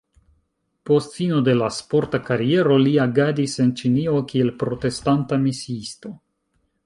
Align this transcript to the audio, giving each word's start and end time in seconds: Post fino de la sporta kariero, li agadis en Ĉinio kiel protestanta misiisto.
Post 0.89 1.11
fino 1.17 1.41
de 1.47 1.53
la 1.57 1.67
sporta 1.75 2.19
kariero, 2.29 2.79
li 2.87 2.93
agadis 3.05 3.55
en 3.65 3.71
Ĉinio 3.81 4.23
kiel 4.33 4.51
protestanta 4.63 5.41
misiisto. 5.47 6.15